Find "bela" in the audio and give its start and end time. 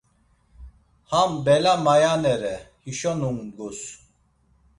1.45-1.73